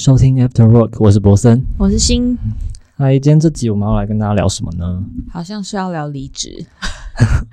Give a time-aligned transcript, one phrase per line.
[0.00, 1.62] 收听 After Work，我是博森。
[1.76, 2.34] 我是新，
[2.96, 5.04] 嗨，今天这集我们要来跟大家聊什么呢？
[5.30, 6.64] 好像是要聊离职，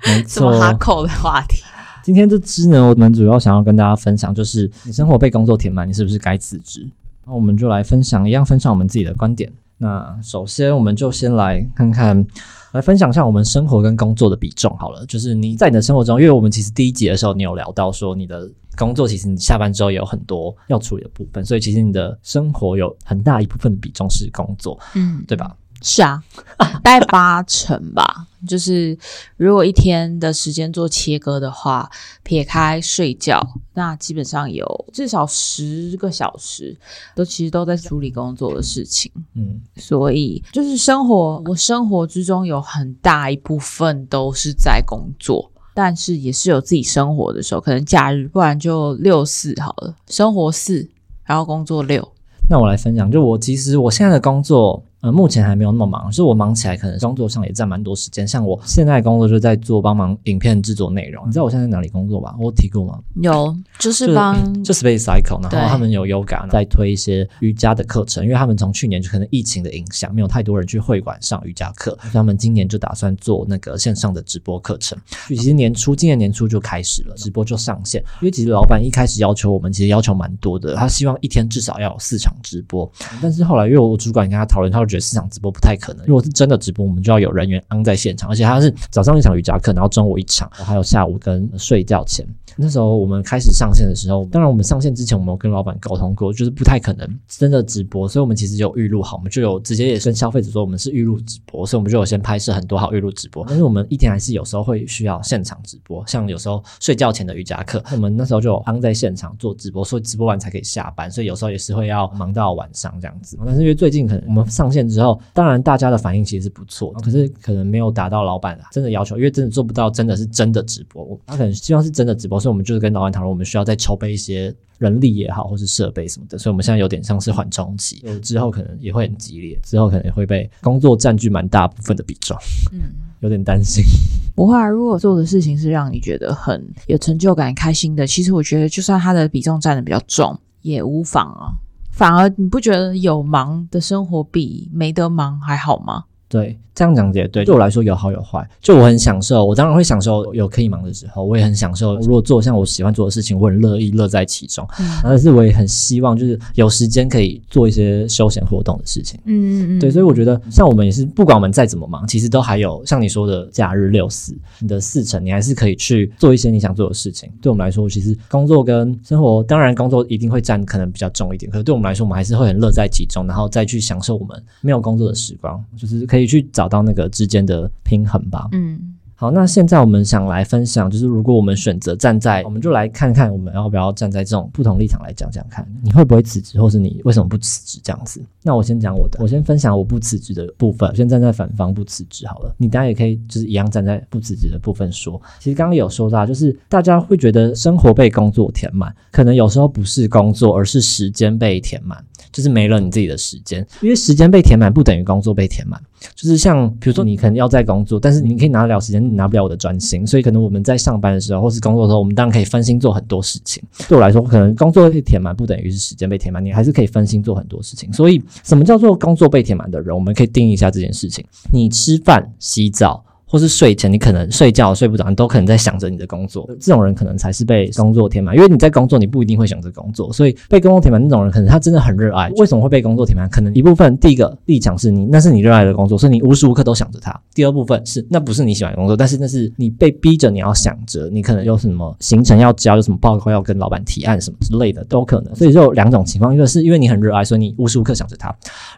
[0.06, 1.62] 没错， 哈口的话题。
[2.02, 6.88] 今天这支呢，我们主要想要跟大家分享，就是你生活被工作填满，你是不是该辞职？
[7.26, 9.52] 那我们就来分享，一样分享我们自己的观点。
[9.76, 12.26] 那首先，我们就先来看看，
[12.72, 15.04] 来分享一下我们生活跟工作的比重好了。
[15.06, 25.56] 就是你在你的生活中，因为我们其实第一集的时候，你有聊到说你的工作其实你下班之后也有很多要处理的部分，所以其实你的生活有很大一部分比重是工作，嗯，对吧？
[25.82, 26.22] 是啊，
[26.56, 28.26] 大概八成吧。
[28.46, 28.96] 就是
[29.36, 31.90] 如果一天的时间做切割的话，
[32.22, 33.40] 撇开睡觉，
[33.74, 36.76] 那基本上有至少十个小时
[37.14, 39.10] 都其实都在处理工作的事情。
[39.34, 50.88] 嗯，所以就是生活，我生活之中有很大一部分都是在工作，但是也是有自己生活的时候，可能假日，不然就六四好了，生活四，
[51.24, 52.12] 然后工作六。
[52.50, 58.26] 那我来分享，就我其实我现在的工作，呃，目前还没有那么忙，就是我忙起来可能工作上也占蛮多时间。
[58.26, 62.34] 像我现在工作就在做帮忙影片制作内容，你知道我现在在哪里工作吧？
[62.38, 62.98] 我提过吗？
[63.22, 74.98] 有，就是帮就 Space Cycle，然后他们有 Yoga 在推一些瑜伽的课程，因为他们从去年就可能疫情的影响，没有太多人去会馆上瑜伽课，所以他们今年就打算做那个线上的直播课程。
[75.28, 78.02] 其实年初今年年初就开始了，直播就上线。
[78.20, 82.90] 因为其实老板一开始要求我们，其实要求蛮多的，他希望一天至少要有四场直播。
[83.22, 86.06] 但是后来因为我主管跟他讨论，他就觉得市场直播不太可能。
[86.06, 92.26] 如果是真的直播，我们就要有人员安在现场，而且他是早上一场瑜伽课，然后中午一场，还有下午跟睡觉前。
[92.60, 103.44] 那时候我们开始上线的时候，当然我们上线之前，我们有跟老板沟通过，就是不太可能真的直播，所以我们其实有预录好，我们就有直接也跟消费者说我们是预录直播，所以我们就有先拍摄很多好预录直播。
[103.46, 113.38] 但是我们一天还是有时候会需要现场直播，像有时候睡觉前的瑜伽课，我们那时候就有安在现场做直播，所以直播完才可以下班，所以有时候也是会要忙到晚上这样子。
[113.46, 132.36] 但是因为最近可能我们上线之后，当然大家的反应其实是不错，可是可能没有达到老板真的要求，因为真的做不到真的是真的直播，他可能希望是真的直播，所以我们就是跟老板讨论，我们需要再筹备一些人力也好，或是设备什么的，所以我们现在有点像是缓冲期，之后可能也会很激烈，之后可能也会被工作占据蛮大部分的比重，
[132.72, 132.80] 嗯，
[133.20, 133.82] 有点担心。
[134.36, 134.68] 不会啊。
[134.68, 141.50] 如果做的事情是让你觉得很有成就感、开心的，其实我觉得就算它的比重占的比较重，也无妨啊。
[141.98, 146.04] 反而你不觉得有忙的生活比没得忙还好吗？
[146.28, 147.44] 对，这样讲也对。
[147.44, 148.46] 对我来说有好有坏。
[148.60, 151.96] 就我很享受，我当然会享受有可以忙的时候，我也很享受。
[152.00, 154.66] 如果做像我喜欢做的事情，我很乐意乐在其中。
[154.78, 159.18] 嗯但是我也很希望，就是有时间可以做一些休闲活动的事情。
[159.24, 167.30] 嗯嗯嗯对，所以我觉得像我们也是，不管我们再怎么忙，其实都还有像你说的假日六四，你的四成你还是可以去做一些你想做的事情。
[167.40, 178.48] 对我们来说，其实工作跟生活，当然工作一定会占可能比较重一点，可是对我们来说，我们还是会很乐在其中，然后再去享受我们没有工作的时光，就是可以去找到那个之间的平衡吧。
[178.52, 188.22] 嗯好，那现在我们想来分享，就是如果我们选择站在，我们就来看看我们要不要站在这种不同立场来讲讲看，你会不会辞职，或是你为什么不辞职这样子。
[188.44, 192.54] 那我先讲我的，我先分享我不辞职的部分，我先站在反方不辞职好了。
[192.58, 195.20] 你当然也可以就是一样站在不辞职的部分说。
[195.40, 201.98] 其实刚刚有说到，就是大家会觉得生活被工作填满，可能有时候不是工作，而是时间被填满。
[202.32, 205.80] 就是没了你自己的时间，因为时间被填满不等于工作被填满。
[206.14, 213.62] 就是像比如说你可能要在工作，但是你可以拿得了时间，你拿不了我的专心，所以可能我们在上班的时候或是工作的时候，我们当然可以分心做很多事情。
[213.88, 217.92] 对我来说，可能工作被填满不等于是时间被填满，你还是可以分心做很多事情。
[217.92, 219.94] 所以，什么叫做工作被填满的人？
[219.94, 223.04] 我们可以定义一下这件事情：你吃饭、洗澡。
[223.28, 226.48] 或是睡前，你可能睡觉睡不着，你都可能在想着你的工作。
[226.58, 232.30] 这种人可能才是被工作填满，因为你在工作，你不一定会想着工作，所以被工作填满那种人，可能他真的很热爱。
[232.38, 233.28] 为什么会被工作填满？
[233.28, 237.14] 可能一部分第一个立场是你那是你热爱的工作，所以你无时无刻都想着他。
[237.34, 245.34] 第二部分是那不是你喜欢的工作，但是那是你被逼着你要想着，你可能有什么行程要交，有什么报告要跟老板提案什么之类的都可能。
[245.36, 248.28] 所以就有两种情况，一个是因为你很热爱，所以你无时无刻想着他；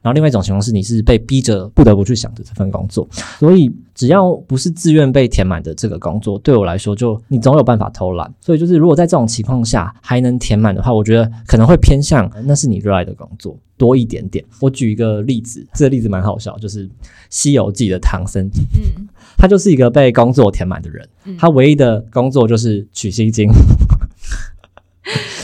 [0.02, 3.08] 然后另外一种情况是你是被逼着不得不去想着这份工作，
[3.38, 3.70] 所以。
[4.00, 8.32] 只要不是自愿被填满的这个工作，对我来说，就你总有办法偷懒。
[8.40, 14.42] 所以就是，如果在这种情况下还能填满的话，我觉得可能会偏向那是你热爱的工作多一点点。
[14.58, 16.88] 我举一个例子，这个例子蛮好笑，就是
[17.28, 19.06] 《西游记》的唐僧，嗯
[19.36, 23.50] 他就是一个被工作填满的人，嗯他唯一的工作就是取西经。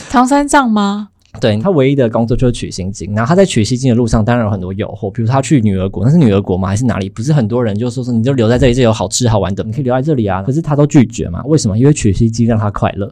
[0.09, 1.09] 唐三藏吗？
[1.39, 6.67] 对他唯一的工作就是取西经，然后他在取西经的路上当然有很多诱惑，比如他去女儿国，那是女儿国吗？
[6.67, 7.09] 还是哪里？
[7.09, 10.41] 不是很多人就说说你就留在这里，这有好吃好玩的，你可以留在这里啊。
[10.41, 11.77] 可是他都拒绝嘛，为什么？
[11.77, 13.11] 因为取西经让他快乐。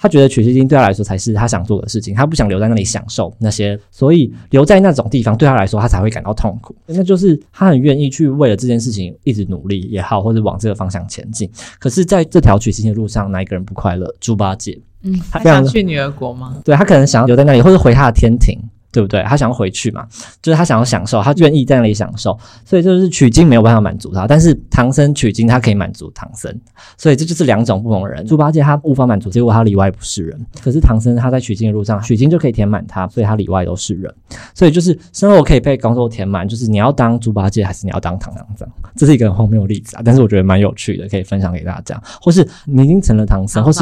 [0.00, 6.72] 他觉得取西经对他来说才是他想做的事情，他不想留在那里享受那些，所以留在那种地方对他来说，他才会感到痛苦。
[6.86, 11.50] 那就是他很愿意去为了这件事情一直努力也好，或者往这个方向前进。
[11.80, 14.14] 可是，在这条取西经的路上，哪一个人不快乐？
[14.20, 16.56] 猪八戒，嗯，他非常想去女儿国吗？
[16.64, 18.58] 对他可能想要留在那里，或者回他的天庭。
[18.90, 19.22] 对不对？
[19.24, 20.06] 他想要回去嘛，
[20.40, 26.52] 就是他想要享受，他愿意在那里享受，所以就是取经没有办法满足他，但是唐僧取经他可以满足唐僧，
[26.96, 28.26] 所以这就是两种不同的人。
[28.26, 30.46] 猪八戒他无法满足，结果他里外不是人。
[30.62, 34.12] 可是唐僧他在取经的路上，取经就可以填满他，所以他里外都是人。
[34.54, 38.68] 所以就是生活可以被工作填满，就是你要当猪八戒还是你要当唐三藏？
[38.96, 42.00] 这是一个很荒谬的例子啊，但是我觉得蛮有趣的，可以分享给大家。
[42.20, 43.80] 或是你已经成了唐僧，或是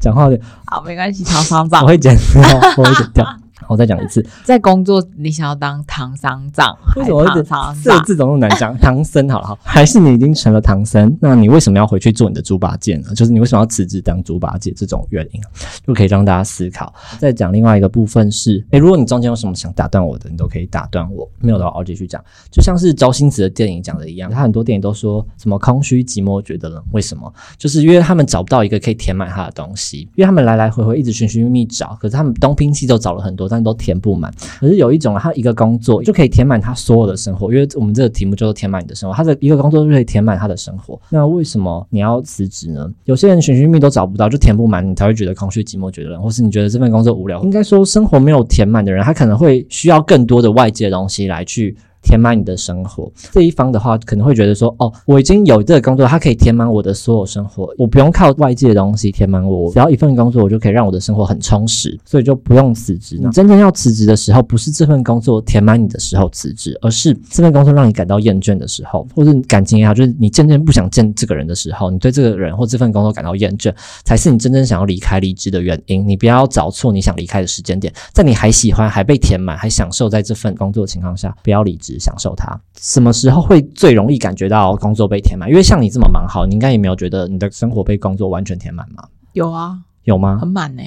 [0.00, 2.42] 讲话的好没关系，唐三藏 我会剪掉，
[2.76, 3.41] 我会剪掉。
[3.68, 8.76] 我再讲一次， 在工作你想要当唐三藏，为什么一直唐这字怎么那么难讲？
[8.80, 11.16] 唐僧好了哈，还是你已经成了唐僧？
[11.20, 13.14] 那你为什么要回去做你的猪八戒呢？
[13.14, 14.72] 就是你为什么要辞职当猪八戒？
[14.76, 15.40] 这种原因
[15.86, 16.92] 就可以让大家思考。
[17.18, 21.28] 再讲另外一个部分是，诶，如果你中间有什么想打断我的，你都可以打断我。
[21.40, 22.22] 没有的话，我继续讲。
[22.50, 27.32] 就像是周星驰的电影讲的一样，他很多电影都说什么空虚、寂寞、觉得冷，为什么？
[27.56, 34.32] 就是因为他们找不到一个可以填满他的东西，因为他们来来回回一直寻寻觅觅找，可是他们东拼西凑找了很多，但都填不满。
[34.58, 39.14] 可是有一种，他一个工作就可以填满他所有的生活，因为我们这个题目就是填满你的生活。
[39.14, 41.00] 他的一个工作就可以填满他的生活。
[41.10, 42.90] 那为什么你要辞职呢？
[43.04, 47.42] 有些人寻寻觅觅都找不到，就填不满，你才会觉得空虚、寂寞、觉得冷，或是你觉得这份工作无聊。
[47.42, 51.76] 应该说，生活没有填满的人，他可能会需要更多的外界东西来去。
[52.02, 63.18] 填满你的生活，这一方的话可能会觉得说，哦，我已经有这个工作，它可以填满我的所有生活，我不用靠外界的东西填满我，只要一份工作，我就可以让我的生活很充实，所以就不用辞职。
[63.18, 73.72] 你真正要辞职的时候，不是这份工作填满你的时候辞职，而是这份工作让你感到厌倦的时候，或者感情也好，就是你渐渐不想见这个人的时候，你对这个人或这份工作感到厌倦，
[74.04, 76.06] 才是你真正想要离开离职的原因。
[76.06, 81.91] 你不要找错你想离开的时间点，在你还喜欢、还被填满、还享受在这份工作的情况下，不要离职。
[81.98, 85.48] 享受它，什么时候会最容易感觉到工作被填满？
[85.48, 89.04] 因为像你这么忙，好，你应该也没有觉得你的生活被工作完全填满吗？
[89.32, 90.38] 有啊，有吗？
[90.40, 90.82] 很满呢，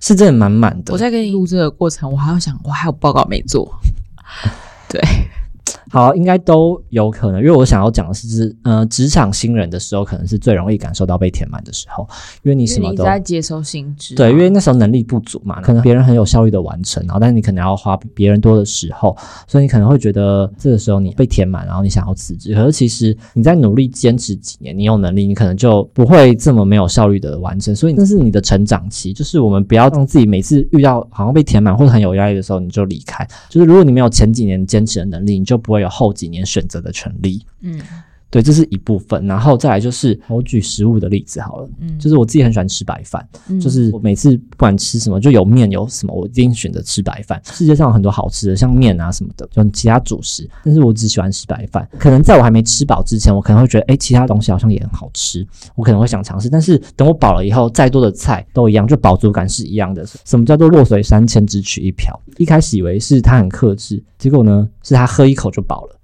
[0.00, 0.92] 是真的满满的。
[0.92, 3.72] 我在跟你录这个过程，我还要想，我还有报告没做。
[4.88, 5.00] 对。
[5.90, 12.06] 好，应该都有可能，因为我想要讲的是，是呃，职场新人的时候，可能是最容易感受到被填满的时候，
[12.42, 36.68] 因为你什么都在接收新知，对，因为那时候能力不足嘛，可能别人很有效率的完成，然后但是你可能要花别人多的时候，所以你可能会觉得这个时候你被填满，然后你想要辞职，可是其实你在努力坚持几年，你有能力，你可能就不会这么没有效率的完成，所以那是你的成长期，就是我们不要让自己每次遇到好像被填满或者很有压力的时候你就离开，就是如果你没有前几年坚持的能力，你就不会会有后几年选。
[36.68, 37.80] 择的权利，嗯。
[38.30, 43.26] 对，这是一部分，然后再来就是我举食物的例子好了，嗯，就是我自己很喜欢吃白饭，
[43.58, 47.40] 就是我每次不管吃什么，就有面有什么，我一定选择吃白饭。
[47.44, 51.88] 世界上有很多好吃的，像面啊什么的，就其他主食，但是我只喜欢吃白饭。
[51.98, 56.50] 可能在我还没吃饱之前，我可能会觉得，哎，其他东西好像也很好吃，我可能会想尝试。
[56.50, 60.04] 但是等我饱了以后，再多的菜都一样，就饱足感是一样的。
[60.26, 62.14] 什么叫做弱水三千只取一瓢？
[62.36, 65.96] 一开始以为是他很克制，结果呢，是他喝一口就饱了。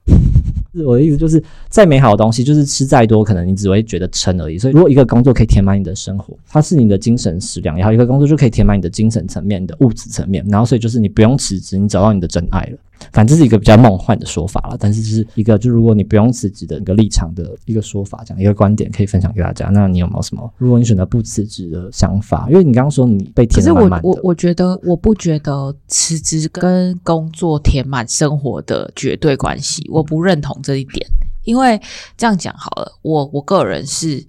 [0.85, 4.59] 我的意思，就是再美好的东西，就是吃再多，可能你只会觉得撑而已。
[4.59, 10.45] 所以，如果一个工作可以填满你的生活，它是你的精神食粮；然后一个工作就可以填满你的精神层面、的物质层面。
[10.49, 12.79] 然后，所以就是你不用辞职，你找到你的真爱了。
[13.13, 19.69] 反正这是一个比较梦幻的说法了，但是是一个就如果你不用辞职的一个立场的一个说法，这样一个观点可以分享给大家。
[19.69, 20.53] 那你有没有什么？
[20.59, 31.07] 如果你选择不辞职的想法，因为你刚刚说你被填满满的，我我我觉得我不觉得辞职跟工作填满生活的绝对关系，我不认同这一点。
[31.45, 31.81] 因为
[32.17, 34.25] 这样讲好了，我我个人是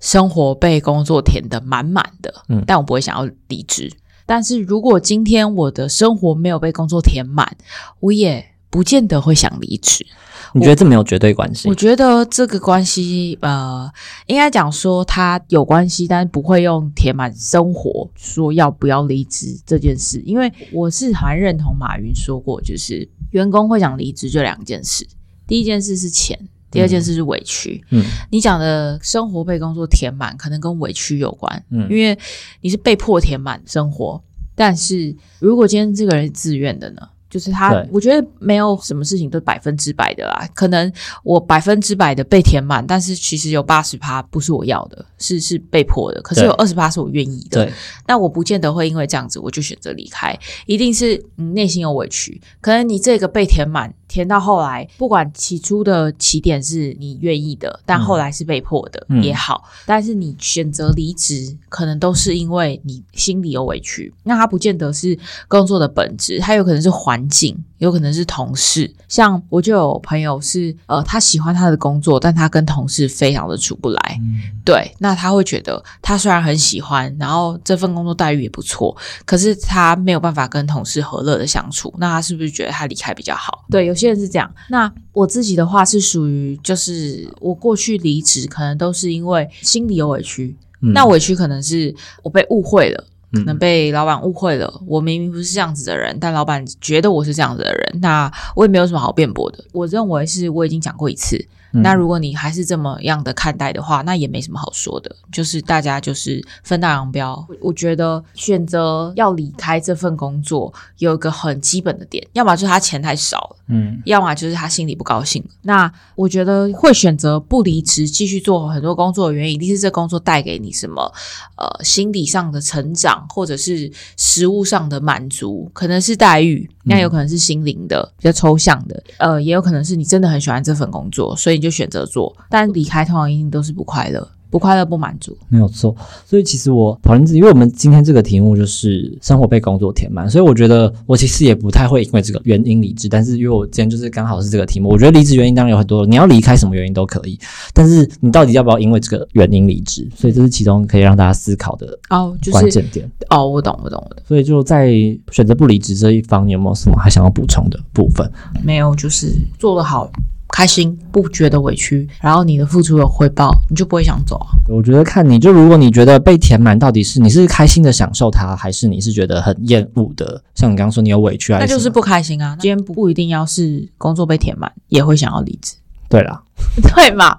[0.00, 3.90] 生活被工作填的满满的，嗯，但我不会想要离职。
[4.28, 7.56] 但是如果今天我的生活没有被工作填满，
[8.00, 10.04] 我也不见得会想离职。
[10.52, 11.66] 你觉得这没有绝对关系？
[11.66, 13.90] 我觉得这个关系，呃，
[14.26, 20.20] 应该讲说它有关系，但是不会用填满生活说要不要离职这件事。
[20.26, 25.06] 因为我是还认同马云说过，就是员工会想离职就两件事，
[25.46, 26.38] 第一件事是钱。
[26.70, 32.18] 第二件事是委屈，嗯，你讲的生活被工作填满，可能跟委屈有关，嗯，因为
[32.60, 34.22] 你是被迫填满生活，
[34.54, 40.48] 但是如果今天这个人自愿的呢，就是他，我觉得没有什么事情都百分之百的啦。
[40.54, 40.90] 可能
[41.22, 46.20] 我百分之百的被填满，但是其实有八十趴不是我要的，是是被迫的。
[46.22, 47.64] 可是有二十趴是我愿意的。
[47.64, 47.72] 对，
[48.06, 52.40] 那我不见得会因为这样子我就选择离开，一定是你内心有委屈。
[52.60, 64.12] 可能你这个被填满，填到后来，不管起初的起点是你愿意的，但后来是被迫的、嗯也好，但是你选择离职，可能都是因为你心里有委屈。
[64.22, 68.92] 那他不见得是工作的本质，他有可能是环境，有可能是同事。
[69.08, 74.20] 像我就有朋友是，呃，他喜欢他的工作，但他跟同事非常的处不来。
[74.20, 78.94] 嗯对，那他会觉得他虽然很喜欢，然后这份工作待遇也不错，
[79.24, 83.64] 可是他没有办法跟同事和乐的相处，那他是不是觉得他离开比较好？
[83.70, 84.52] 对，有些人是这样。
[84.68, 93.04] 那我自己的话是属于，就是我过去离职可能都是因为心里有委屈，嗯那委屈可能是我被误会了。
[93.32, 99.64] 可能嗯被老板误会了，我明明不是这样子的人，但老板觉得我是这样子的人，那我也没有什么好辩驳的。
[99.72, 101.36] 我认为是我已经讲过一次，
[101.72, 107.44] 嗯那如果你还是这么样的看待的话，那也没什么好说的，就是大家就是分道扬镳。
[107.48, 113.56] 我我觉得选择要离开这份工作，有一个很基本的点，要么就是他钱太少了。
[113.70, 115.44] 嗯要么就是他心里不高兴。
[115.62, 121.12] 那我觉得会选择不离职，继续做很多工作的原因，一定是这工作带给你什么
[121.56, 132.34] 呃心理上的成长，或者是实物上的满足，可能是待遇，那有可能是心灵的比较抽象的，呃，也有可能是你真的很喜欢这份工作，所以你就选择做。
[132.48, 135.36] 但离开通常一定都是不快乐，不快乐不满足。
[135.48, 147.38] 没有错，所以其实我讨论因为我们今天这个题目就是生活被工作填满，所以我觉得我其实也不太会因为这个原因离职，但是因为我今天就是刚好是这个题目，我觉得离职原因当然有很多，你要离开什么原因都可以，
[147.74, 153.10] 但是你到底要不要因为这个原因离职，所以这是其中可以让大家思考的哦，就是关键点。
[153.30, 154.22] 哦，我懂，我懂，我懂。
[154.26, 154.90] 所以就在
[155.30, 158.30] 选择不离职这一方，你有没有什么还想要补充的部分？
[158.62, 160.10] 没有，就是做得好，
[160.48, 164.48] 开心，不觉得委屈，然后你的付出有回报，你就不会想走啊。
[164.68, 170.42] 我觉得看你就如果你觉得被填满，到底是你是开心的享受它，还是你是觉得很厌恶的？
[170.54, 172.56] 像你刚刚说你有委屈还是那就是不开心啊。
[172.60, 175.74] 今天不不一定要是工作被填满，也会想要离职，
[176.08, 176.42] 对啦，
[176.94, 177.38] 对嘛？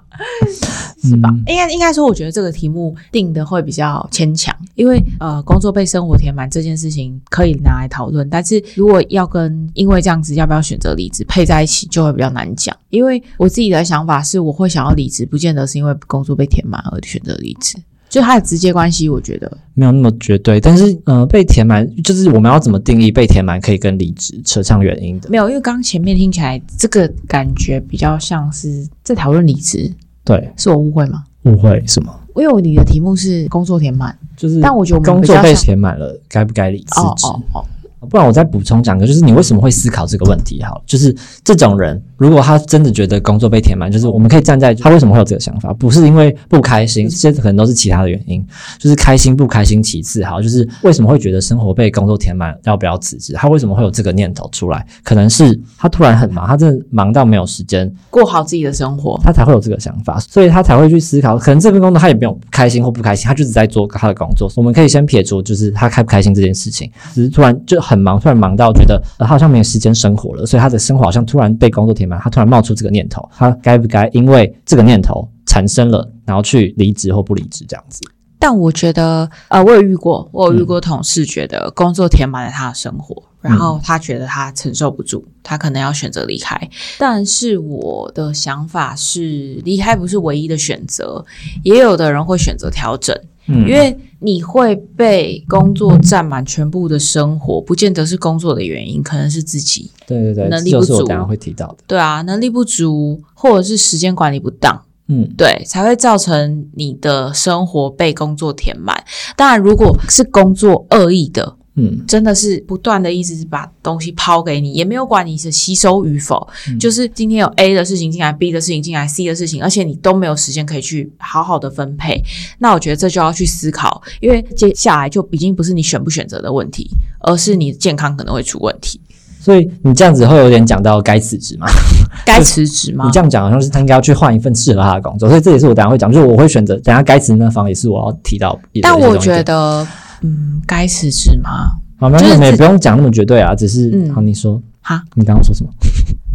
[1.02, 1.30] 是吧？
[1.30, 12.76] 嗯应该应该说，我觉得这个题目定的会比较牵强，因为呃，工作被生活填满这件事情可以拿来讨论，但是如果要跟因为这样子要不要选择离职配在一起，就会比较难讲。
[12.90, 17.76] 因为我自己的想法是，我会想要离职，不见得是因为工作被填满而选择离职，
[18.10, 25.30] 就它的直接关系，我觉得没有那么绝对，但是呃，被填满就是我们要怎么定义被填满可以跟离职扯上原因的？
[25.30, 29.90] 没有，因为刚刚前面听起来这个感觉比较像是在讨论离职，
[30.24, 31.24] 对，是我误会吗？
[31.44, 32.12] 误会什么？
[32.36, 37.00] 因为你的题目是工作填满，就是但我觉得我们工作被填满了，该不该离职？
[37.00, 37.64] 哦哦哦，
[38.08, 40.62] 不然我再补充讲个，就是你为什么会思考这个问题？
[40.62, 41.14] 好，就是
[41.44, 48.44] 这种人，如果他真的觉得工作被填满，就是我们可以站在他为什么会有这个想法，不是因为不开心，这些可能都是其他的原因，
[48.78, 50.24] 就是开心不开心其次。
[50.24, 53.32] 好，就是为什么会觉得生活被工作填满，要不要辞职？
[53.34, 54.86] 他为什么会有这个念头出来？
[55.02, 59.20] 可能是他突然很忙，他真的忙到没有时间，过好自己的生活。
[59.22, 64.50] 他才会有这个想法，所以他才会去思考，可能这份工作他也没有开心或不开心，他就只在做他的工作。
[64.56, 78.00] 我们可以先撇除就是他开不开心这件事情，只是突然就很忙，突然忙到觉得、呃、他好像没有时间生活了，所以他的生活好像突然被工作填满，他突然冒出这个念头，他该不该因为这个念头产生了，然后去离职或不离职这样子？
[78.38, 86.56] 但我觉得，呃，我有遇过，我有遇过同事觉得工作填满了他的生活，然后他觉得他承受不住，他可能要选择离开。
[86.96, 91.22] 但是我的想法是，离开不是唯一的选择，
[91.64, 93.14] 也有的人会选择调整。
[93.50, 101.78] 嗯因为你会被工作占满全部的生活，不见得是工作的原因，可能是自己对对对，能力不足会提到的。
[101.86, 109.02] 对啊，能力不足，或者是时间管理不当，嗯，对，才会造成你的生活被工作填满。
[109.36, 122.22] 当然，如果是工作恶意的，嗯真的是不断的一直把东西抛给你，也没有管你是吸收与否，嗯就是今天有 A 的事情进来，B 的事情进来，C 的事情，而且你都没有时间可以去好好的分配。
[122.58, 129.00] 那我觉得这就要去思考，因为接下来就已经不是你选不选择的问题，而是你健康可能会出问题。
[129.42, 131.66] 所以你这样子会有点讲到该辞职吗？
[132.26, 133.10] 该辞职吗你？
[133.10, 138.60] 这样讲好像是他应该要去换一份适合他的工作，所以这也是我等下会讲，就是我会选择等下该辞那方也是我要提到。
[138.82, 139.86] 但我觉得，
[140.22, 141.72] 嗯，该辞职吗？
[141.98, 145.70] 好，那就是自我们也不用讲那么绝对啊，只是、嗯好，你说哈，你刚刚说什么？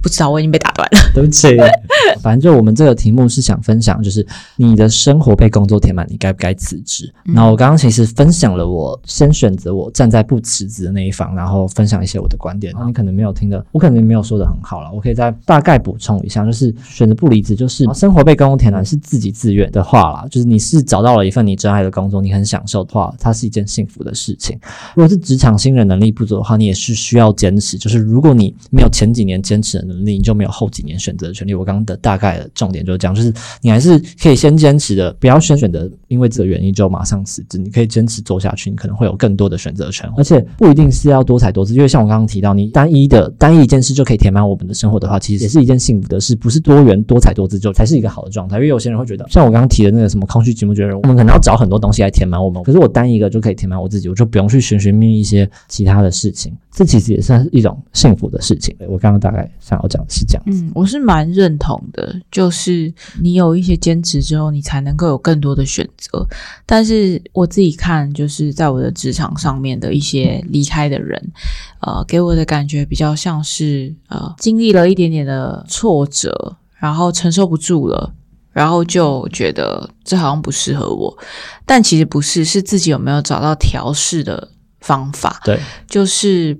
[0.05, 0.99] 不知道，我已经被打断了。
[1.15, 1.47] 对不起，
[2.21, 4.23] 反正就我们这个题目是想分享，就是
[4.55, 7.11] 你的生活被工作填满，你该不该辞职？
[7.23, 12.71] 然后我刚刚其实分享了我先选择我站在不辞职的那一方，然后分享一些我的观点。
[12.73, 24.55] 然后你可能没有听的，我可能没有说的很好了，我可以再大概补充一下，就是选择不离职，就是生活被工作填满是自己自愿的话啦，就是你是找到了一份你真爱的工作，你很享受的话，它是一件幸福的事情。
[24.93, 27.79] 如果是职场新人能力不足的话，你也是需要坚持。
[27.79, 31.53] 就是如果你没有前几年坚持的你就没有后几年选择的权利。
[31.53, 37.57] 我刚刚的大概的重点就是这样，就是你还是可以先坚持的，不要先选择因为这个原因就马上辞职。
[37.57, 41.73] 你可以坚持做下去，你可能会有更多的选择权，而且不一定是要多才多姿。
[41.73, 48.57] 因为像我刚刚提到，你单一的单一一件事就可以填满我们的生活的话，其实也是一件幸福的事，不是多元多彩多姿就才是一个好的状态。
[48.57, 56.51] 因为有些人会觉得，像我刚刚提的那个什么空虚寂寞觉得我们可能要找很多东西来填满我们，可是我单一个就可以填满我自己，我就不用去寻寻觅觅一些其他的事情。
[56.77, 58.75] 这其实也算是一种幸福的事情。
[58.89, 60.43] 我刚刚大概想要讲的是这样。
[60.47, 66.27] 嗯，我是蛮认同的，就是你有一些坚持之后，你才能够有更多的选择。
[66.65, 71.31] 但是我自己看，就是在我的职场上面的一些离开的人，
[71.79, 78.13] 呃，给我的感觉比较像是呃，经历了一点点的挫折，然后承受不住了，
[78.51, 81.17] 然后就觉得这好像不适合我。
[81.65, 84.49] 但其实不是，是自己有没有找到调试的
[84.81, 85.39] 方法。
[85.45, 86.59] 对，就是。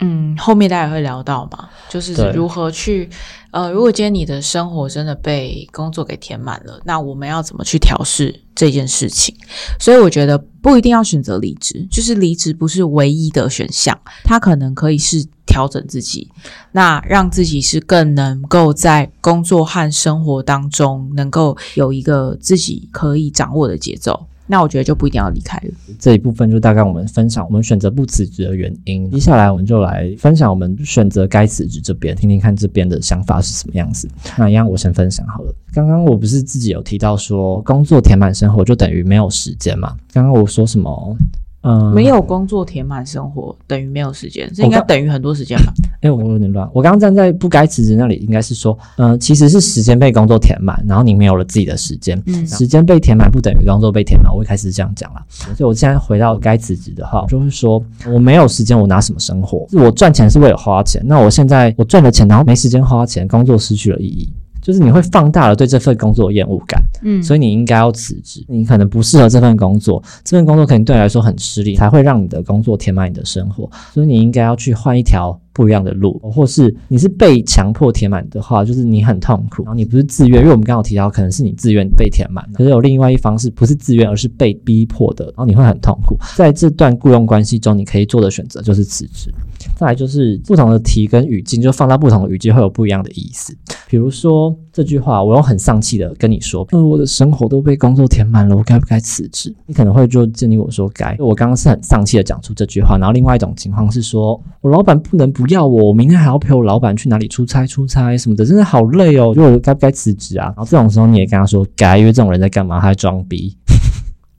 [0.00, 3.08] 嗯，后面大家会聊到嘛，就是如何去
[3.52, 9.34] 呃，如果今天你的生活真的被工作给填满了，那我们要怎么去调试这件事情？
[9.78, 16.28] 所以我觉得不一定要选择离职，就是离职不是唯一的选项，它可能可以是调整自己，
[16.72, 24.26] 那让自己是更能够在工作和生活当中能够有一个自己可以掌握的节奏。
[24.46, 25.74] 那我觉得就不一定要离开了。
[25.98, 29.10] 这一部分就大概我们分享我们选择不辞职的原因。
[29.10, 34.08] 接下来我们就来分享我们选择该辞职这边，听听看这边的想法是什么样子。
[34.36, 35.54] 那一样我先分享好了。
[35.72, 39.96] 刚刚我不是自己有提到说，工作填满生活就等于没有时间嘛？
[40.12, 41.16] 刚刚我说什么？
[41.64, 45.72] 嗯，没有工作填满生活，等于没有时间，这应该等于很多时间吧？
[46.02, 46.68] 哎、我有点乱。
[46.74, 52.22] 我刚刚站在不该辞职那里，应该是说，嗯、其实是时间被工作填满，然后你没有了自己的时间。
[52.26, 55.24] 嗯时间被填满不等于工作被填满，我一开始是这样讲啦。
[55.30, 59.66] 所以我现在回到该辞职的话，我就是说，我没有时间，我拿什么生活？
[59.72, 64.30] 我赚钱是为了花钱，那我现在我赚了钱，然后没时间花钱，工作失去了意义。
[64.64, 68.42] 就是你会放大了对这份工作的厌恶感，嗯所以你应该要辞职。
[68.48, 73.70] 你可能不适合这份工作，这份工作可能对你来说很吃力，才会让你的工作填满你的生活。
[73.92, 86.16] 所以你应该要去换一条不一样的路，或是你是被强迫填满的话，就是你很痛苦，然后你不是自愿，因为我们刚刚有提到，可能是你自愿被填满的，可是有另外一方是不是自愿，而是被逼迫的，然后你会很痛苦。
[86.36, 89.30] 在这段雇佣关系中，你可以做的选择就是辞职。
[89.76, 93.56] 再来就是不同的题跟语境，就放到不同的语境会有不一样的意思。
[93.88, 99.54] 比如说这句话，我用很丧气的跟你说，呃，我的生活都被工作填满了，我该不该辞职？
[99.66, 101.16] 你可能会就建议我说该。
[101.18, 110.46] 我刚刚是很丧气的讲出这句话，然后另外一种情况是说我老板不能不要我，我明天还要陪我老板去哪里出差出差什么的，真的好累哦，就我该不该辞职啊？
[110.46, 112.80] 然后这种时候你也跟他说该，因为这种人在干嘛？
[112.80, 113.56] 他在装逼。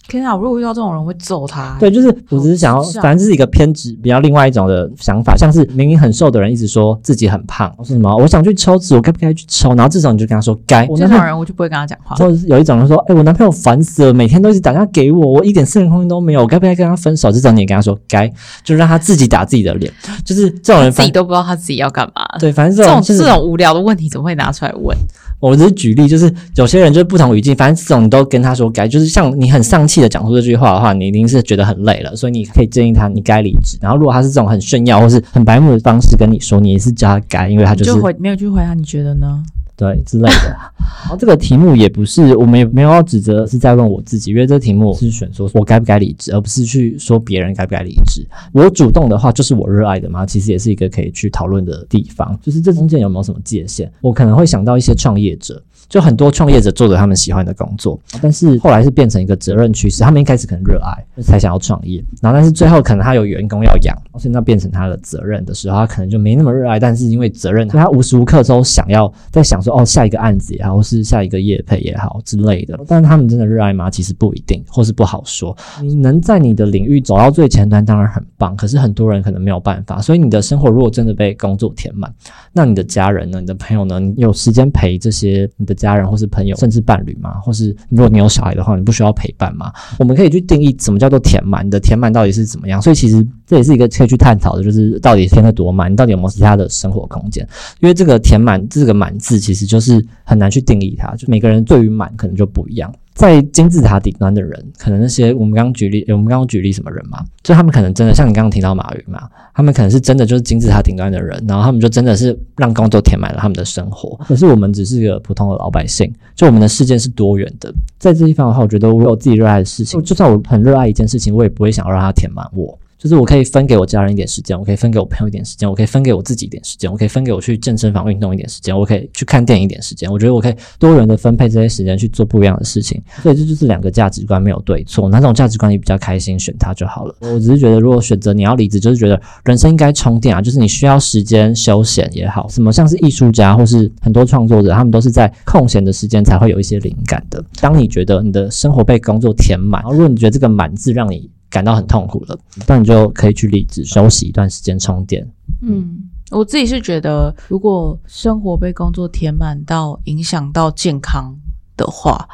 [0.07, 0.35] 天啊！
[0.35, 1.75] 如果遇到这种人，会揍他。
[1.79, 9.69] 对，就是我只是想要，反正这是一个偏执，比较另外一种的想法，像是明明很瘦的人一直说自己很胖，说什么我想去抽脂，我该不该去抽？
[9.69, 10.85] 然后这种你就跟他说该。
[10.87, 12.15] 我这种人我就不会跟他讲话。
[12.15, 17.31] 或者是有一种人说，哎、我男朋友烦死了，每天都一直打电话给我，我一点私人空间都没有，我该不该跟他分手？
[17.31, 18.31] 这种你也跟他说该，
[18.63, 19.91] 就让他自己打自己的脸，
[20.23, 22.23] 就是这种人反自己都不知道他自己要干嘛。
[22.39, 24.95] 对，反正这这种种就是这种无聊的问题怎么会拿出来问？
[25.41, 33.77] 我只是举例，就是有些人就是不同语境，反正这种你都跟他说该，就是像你很丧气的讲出这句话的话，你一定是觉得很累了，所以你可以建议他你该离职。
[33.81, 39.43] 然后如果他是这种很炫耀或是很白目的方式跟你说，你也是叫他改，因为他就是就回没有去回答，你觉得呢？
[39.77, 40.55] 对之类的。
[40.79, 48.25] 然后这个题目也不是我们也没有要指责，是在问我自己，因为这个题目是选说我该不该离职，而不是去说别人该不该离职。
[48.53, 52.39] 我主动的话，就是我热爱的嘛，其实也是一个可以去讨论的地方。
[52.41, 53.91] 就是这中间有没有什么界限？
[53.99, 55.61] 我可能会想到一些创业者。
[55.87, 60.03] 就很多创业者做着他们喜欢的工作，但是后来是变成一个责任趋势。
[60.03, 72.79] 他们一开始可能热爱，才想要创业，然后但是最后可能他有员工要养，现在变成他的责任的时候，他可能就没那么热爱，但是因为责任，所以他无时无刻都想要在想说，哦，下一个案子也好，或是下一个业配也好之类的。
[72.87, 73.89] 但是他们真的热爱吗？
[73.89, 75.55] 其实不一定，或是不好说。
[75.81, 80.01] 你能在你的领域走到最前端，当然很棒，可是很多人可能没有办法。
[80.01, 82.11] 所以你的生活如果真的被工作填满，
[82.51, 83.39] 那你的家人呢？
[83.39, 83.99] 你的朋友呢？
[83.99, 87.33] 你有时间陪这些你的家人或是朋友，甚至伴侣吗？
[87.41, 89.71] 或是如果你有小孩的话，你不需要陪伴吗？
[89.99, 92.81] 我们可以去定义什么叫做填满，你的填满到底是怎么样？
[92.81, 97.47] 所以其实这也是一个可以去探讨的，就是到底填的多满，你到底有没有其他的生活空间？
[97.79, 102.93] 因为这个填满这个满字，其实就是很难去定义它，就每个人对于满可能就不一样。
[103.13, 107.23] 在金字塔顶端的人，可能那些我们刚刚举例，我们刚刚举例什么人嘛？
[107.43, 114.19] 就他们可能真的像你刚刚提到马云嘛，他们可能是真的就是金字塔顶端的人，然后他们就真的是让工作填满了他们的生活。
[114.25, 117.73] 可是我们只是一个普通的老百姓，就我们的世界是多元的。
[117.97, 122.77] 在这地方的话，我觉得我有自己热爱的事情，就算我很热爱一件事情，我也不会想要让它填满我。
[123.05, 130.11] 就是我可以分给我家人一点时间，我可以分给我朋友一点时间，我可以分给我自己一点时间，我可以分给我去健身房运动一点时间，我可以去看电影一点时间。
[130.11, 132.99] 我觉得我可以多元的分配这些时间去做不一样的事情。
[133.21, 137.15] 所以这就是两个价值观没有对错，哪种价值观你比较开心，选它就好了。
[137.19, 147.43] 我只是觉得，如果选择你要离职，就是觉得人生应该充电啊，就是你需要时间休闲也好，什么像是艺术家或是很多创作者，他们都是在空闲的时间才会有一些灵感的。
[147.61, 152.37] 当你觉得你的生活被工作填满，然后如果你觉得这个满字让你感到很痛苦了，
[152.67, 155.25] 那你就可以去离职休息一段时间充电。
[155.61, 161.33] 嗯，我自己是觉得，如果生活被工作填满到影响到健康
[161.77, 162.27] 的话，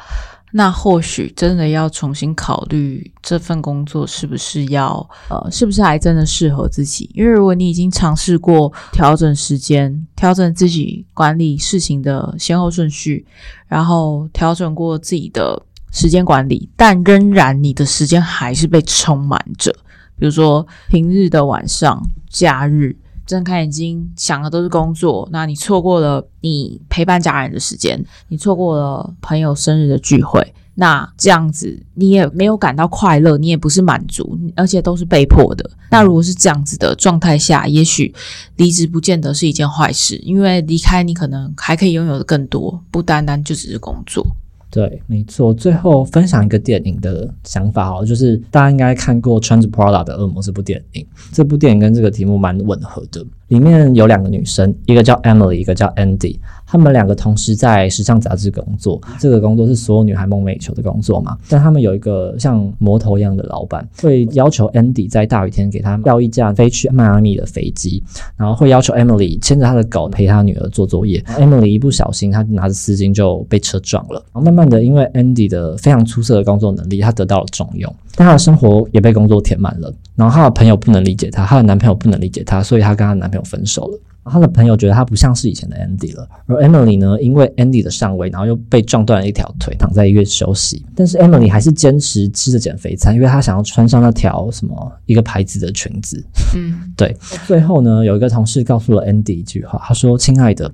[0.50, 7.08] 那或许真的要重新考虑这份工作是不是要呃，是不是还真的适合自己？
[7.14, 13.24] 因为如果你已经尝试过调整时间、调整自己管理事情的先后顺序，
[13.68, 15.62] 然后调整过自己的。
[15.92, 19.72] 时间管理，但仍然你的时间还是被充满着。
[20.18, 35.68] 比如说平日的晚上、假日，睁开眼睛想的都是工作，那你错过了你陪伴家人的时间，你错过了朋友生日的聚会，那这样子你也没有感到快乐，你也不是满足，而且都是被迫的。
[35.90, 38.14] 那如果是这样子的状态下，也许
[38.56, 44.24] 离职不见得是一件坏事，因为离开你可能还可以拥有的更多，不单单就只是工作。
[44.72, 45.52] 对，没错。
[45.52, 53.22] 最后分享一个电影的想法哦，就是大家应该看过《穿着 Prada 的恶魔》这部电影，这部电影跟这个题目蛮吻合的。
[53.52, 56.38] 里面有两个女生，一个叫 Emily，一个叫 Andy。
[56.66, 61.36] 她们两个同时在时尚杂志工作，这个工作是所有女孩梦寐以求的工作嘛。
[61.50, 68.02] 但她们有一个像魔头一样的老板，会要求 Andy 在大雨天给他要一架飞去迈阿密的飞机，
[68.38, 71.22] 然后会要求 Emily 牵着他的狗陪他女儿做作业。
[71.38, 74.24] Emily 一不小心，她拿着丝巾就被车撞了。
[74.32, 79.92] 然后慢慢的，因为 Andy 的非常出色的工作能力，他得到了重用，但他的生活也被工作填满了。
[80.14, 84.00] 然后她的朋友不能理解她，她的男朋友不能理解她，所以她跟她男朋友分手了。
[84.24, 90.86] 他的朋友觉得他不像是以前的 Andy 了，而 Emily 呢，因为 Andy 的上位，然后又被撞断了一条腿，躺在医院休息。
[90.94, 96.24] 但是 Emily 还是坚持吃着减肥餐，因为她想要穿上那条什么一个牌子的裙子。
[96.54, 97.16] 嗯，对。
[97.48, 100.70] 最后呢，有一个同事告诉了 Andy 一句话，他说：“亲爱的，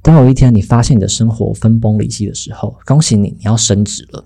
[0.00, 4.24] 当有一天你发现你的生活分崩离析的时候，恭喜你，你要升职了。”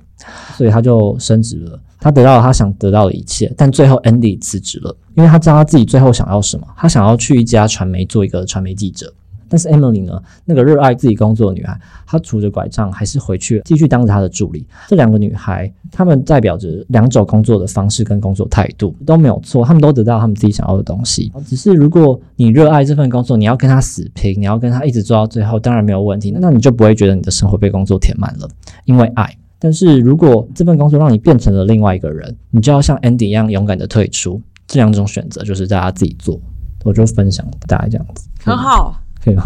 [0.56, 1.80] 所以他就升职了。
[1.98, 6.66] 他得到了他想得到的一切，但最后 Andy 辞职了，因为他知道他自己最后想要什么。
[6.76, 9.12] 他想要去一家传媒做一个传媒记者。
[9.48, 14.66] 但是 Emily 呢，那个热爱自己工作的女孩，她拄着拐杖还是回去继续当着他的助理。
[14.88, 21.32] 这两个女孩，她们代表着两种工作的方式跟工作态度都没有错，她们都得到她们自己想要的东西。
[21.46, 26.32] 只是如果你热爱这份工作，你要跟他死拼，你要跟他一直做到最后，当然没有问题。
[26.32, 28.48] 那你就不会觉得你的生活被工作填满了，
[28.84, 29.32] 因为爱。
[29.58, 34.40] 但是如果这份工作让你变成了另外一个人，你就要像 Andy 一样勇敢的退出。
[34.66, 36.40] 这两种选择就是大家自己做。
[36.84, 39.42] 我就分享大概这样子，很好，可以吗？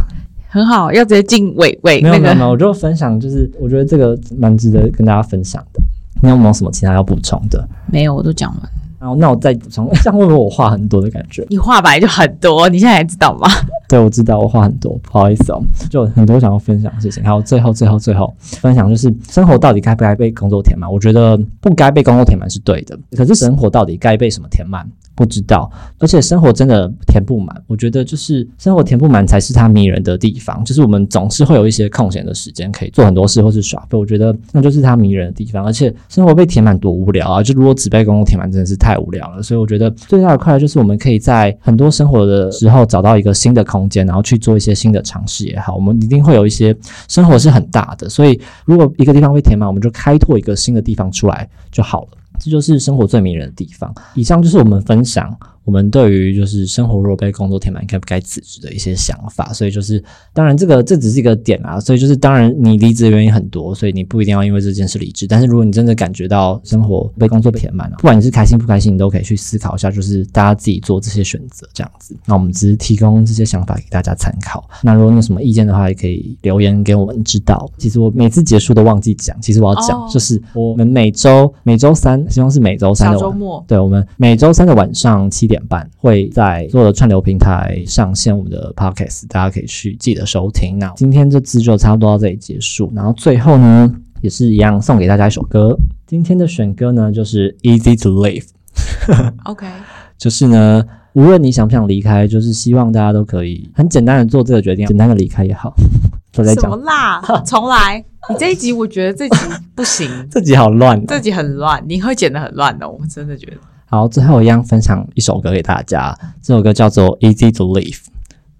[0.49, 2.03] 很好，要直接进尾尾。
[2.03, 5.81] 没有没有没有，我就分享，就是我觉得这个蛮值得跟大家分享的。
[6.23, 7.66] 你有没有什么其他要补充的？
[7.90, 8.70] 没有，我都讲完。
[9.01, 11.45] 然后，那我再补充，这样会不会我话很多的感觉？
[11.49, 13.49] 你话本来就很多，你现在还知道吗？
[13.89, 17.25] 对，我知道我话很多，不好意思哦，就很多想要分享的事情。
[17.25, 20.93] 还有最后、最后、最后分享，就是生活到底该不该被工作填满？
[20.93, 24.87] 我觉得不该被工作填满是对的，可是生活到底该被什么填满？
[25.14, 27.55] 不知道，而且生活真的填不满。
[27.66, 30.64] 我觉得就是生活填不满才是它迷人的地方。
[30.64, 33.99] 就是我们总是会有一些空闲的时间可以做很多事，或是耍废。
[33.99, 35.64] 我觉得那就是它迷人的地方。
[35.64, 37.42] 而且生活被填满多无聊啊！
[37.42, 39.42] 就如果只被工作填满，真的是太无聊了。
[39.42, 45.75] 所以我觉得最大的快乐就是我们可以在很多生活的时候找到一个新的空间，然后去做一些新的尝试也好。
[45.75, 46.75] 我们一定会有一些
[47.09, 52.09] 生活是很大的，所以如果一个地方被填满，我们就开拓一个新的地方出来就好了。
[52.40, 53.94] 这就是生活最迷人的地方。
[54.14, 55.38] 以上就是我们分享。
[55.64, 65.27] 我们对于就是生活若被工作填满，该不该辞职的一些想法，所以就是当然这个这只是一个点啊，所以就是当然你离职的原因很多，所以你不一定要因为这件事离职。
[65.29, 72.16] 但是如果你真的感觉到生活被工作填满了，不管你是开心不开心，你都可以去思考一下，就是大家自己做这些选择这样子。
[72.25, 74.66] 那我们只是提供这些想法给大家参考。
[74.83, 77.70] 那如果你有什么意见的话，也可以留言给我们知道。
[77.77, 85.50] 其实我每次结束都忘记讲，其实我要讲，就是我们每周每周三，希望是每周三的周末，对我们每周三的晚上七。
[85.51, 90.79] 点半会在所有的串流平台上线我们的 podcast，大家可以去记得收听。
[90.79, 95.77] 那今天这支就差不多到这里结束，然后最后呢，也是一样送给大家一首歌。
[96.07, 98.47] 今天的选歌呢，就是《Easy to Live
[99.45, 99.67] 》，OK，
[100.17, 100.85] 就是呢，
[101.15, 105.75] 无论你想不想离开，就是希望大家都可以很简单的做这个决定，简单的离开也好。
[106.33, 107.21] 都在什么讲啦？
[107.45, 108.05] 重来！
[108.29, 109.37] 你这一集我觉得这集
[109.75, 113.57] 不行，这集好乱哦、这集很乱，你会剪得很乱的，我真的觉得。
[113.90, 117.96] 好，最后一样分享一首歌给大家，这首歌叫做《Easy to Leave》，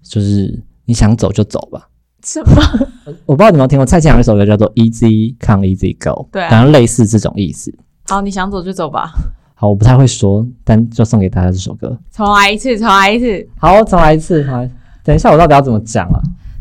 [0.03, 1.87] 就是你想走就走吧。
[2.21, 2.61] 什么？
[3.25, 7.73] 我不知道你有没有听过蔡健雅有一首歌叫做《Easy Come Easy Go》，对啊然后类似这种意思。
[8.09, 9.13] 好，你想走就走吧。
[9.55, 11.97] 好，我不太会说，但就送给大家这首歌。
[12.11, 13.47] 重来一次，重来一次。
[13.57, 14.69] 好，重来一次，重来。
[15.01, 16.19] 等一下，我到底要怎么讲啊？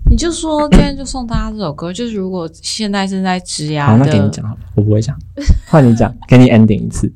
[0.08, 5.18] 你就说今天就送大家这首歌，就是如果现在正在植牙好，那的，给你讲好了，我不会讲，
[5.66, 7.12] 换你讲，给你 ending 一次。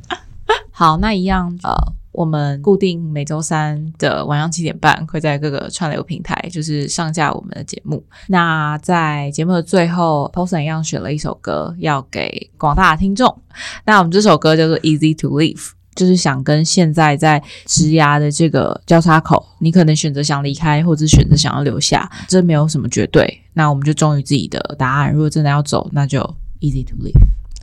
[0.70, 1.74] 好，那一样呃，
[2.12, 8.04] 我们固定每周三的晚上七点半会在各个串流平台就是上架我们的节目。
[8.28, 13.42] 那在节目的最后 p o s o n 一样选了一首歌要给广大的听众。
[13.84, 15.56] 那我们这首歌叫做《Easy to Leave》。
[15.94, 23.40] 就是想跟现在在职涯的这个交叉口，你可能选择想离开，或者选择想要留下，这没有什么绝对。
[23.52, 25.12] 那我们就忠于自己的答案。
[25.12, 26.18] 如果真的要走，那就
[26.58, 27.14] easy to leave。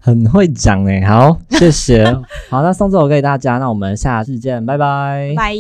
[0.04, 2.04] 很会讲哎，好，谢谢。
[2.50, 5.34] 好，那送这首歌给大家，那我们下次见，拜拜。
[5.38, 5.54] 拜。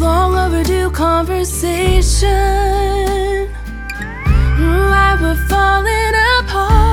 [0.00, 2.28] Long overdue conversation,
[4.60, 6.87] why we're falling apart.